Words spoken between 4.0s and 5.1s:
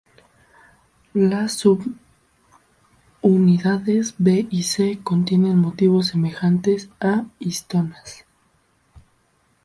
B y C